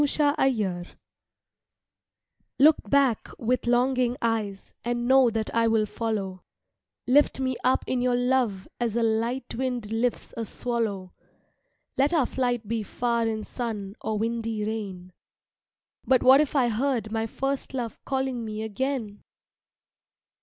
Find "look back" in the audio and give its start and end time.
2.57-3.29